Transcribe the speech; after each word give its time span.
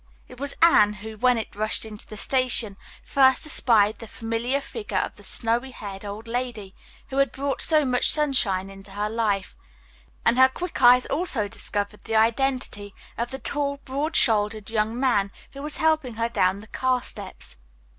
It 0.27 0.39
was 0.39 0.55
Anne 0.63 0.93
who, 0.93 1.15
when 1.15 1.37
it 1.37 1.55
rushed 1.55 1.85
into 1.85 2.07
the 2.07 2.17
station, 2.17 2.75
first 3.03 3.45
espied 3.45 3.99
the 3.99 4.07
familiar 4.07 4.59
figure 4.59 4.97
of 4.97 5.13
the 5.13 5.21
snowy 5.23 5.69
haired 5.69 6.03
old 6.03 6.27
lady 6.27 6.73
who 7.09 7.17
had 7.17 7.31
brought 7.31 7.61
so 7.61 7.85
much 7.85 8.09
sunshine 8.09 8.71
into 8.71 8.89
her 8.93 9.11
life, 9.11 9.55
and 10.25 10.39
her 10.39 10.49
quick 10.49 10.81
eyes 10.81 11.05
also 11.05 11.47
discovered 11.47 12.05
the 12.05 12.15
identity 12.15 12.95
of 13.15 13.29
the 13.29 13.37
tall, 13.37 13.77
broad 13.85 14.15
shouldered 14.15 14.71
young 14.71 14.99
man 14.99 15.31
who 15.53 15.61
was 15.61 15.77
helping 15.77 16.15
her 16.15 16.29
down 16.29 16.61
the 16.61 16.65
car 16.67 17.03
steps. 17.03 17.55